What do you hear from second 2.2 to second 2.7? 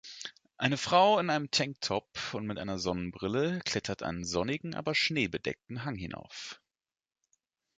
und mit